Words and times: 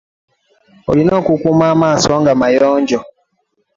Olina 0.89 1.11
okukuuma 1.19 1.65
amaaso 1.73 2.11
nga 2.21 2.33
mayonjo. 2.41 2.99